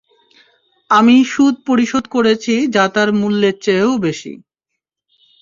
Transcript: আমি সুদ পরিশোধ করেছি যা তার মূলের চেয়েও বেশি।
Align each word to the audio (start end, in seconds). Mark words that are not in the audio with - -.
আমি 0.89 1.15
সুদ 1.25 1.55
পরিশোধ 1.67 2.03
করেছি 2.15 2.53
যা 2.75 2.85
তার 2.95 3.09
মূলের 3.13 3.55
চেয়েও 3.61 3.93
বেশি। 3.97 4.33